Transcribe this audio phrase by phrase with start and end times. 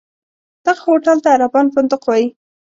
[0.65, 2.27] دغه هوټل ته عربان فندق وایي.